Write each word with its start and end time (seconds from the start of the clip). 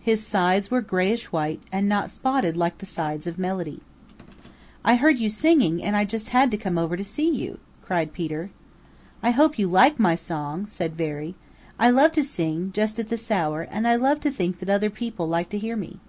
His 0.00 0.26
sides 0.26 0.72
were 0.72 0.80
grayish 0.80 1.30
white 1.30 1.62
and 1.70 1.88
not 1.88 2.10
spotted 2.10 2.56
like 2.56 2.78
the 2.78 2.84
sides 2.84 3.28
of 3.28 3.38
Melody. 3.38 3.80
"I 4.84 4.96
heard 4.96 5.20
you 5.20 5.30
singing 5.30 5.84
and 5.84 5.94
I 5.96 6.04
just 6.04 6.30
had 6.30 6.50
to 6.50 6.56
come 6.56 6.76
over 6.78 6.96
to 6.96 7.04
see 7.04 7.30
you," 7.30 7.60
cried 7.80 8.12
Peter. 8.12 8.50
"I 9.22 9.30
hope 9.30 9.60
you 9.60 9.68
like 9.68 10.00
my 10.00 10.16
song," 10.16 10.66
said 10.66 10.96
Veery. 10.96 11.36
"I 11.78 11.90
love 11.90 12.10
to 12.14 12.24
sing 12.24 12.72
just 12.74 12.98
at 12.98 13.08
this 13.08 13.30
hour 13.30 13.62
and 13.62 13.86
I 13.86 13.94
love 13.94 14.18
to 14.22 14.32
think 14.32 14.58
that 14.58 14.68
other 14.68 14.90
people 14.90 15.28
like 15.28 15.48
to 15.50 15.58
hear 15.60 15.76
me." 15.76 16.00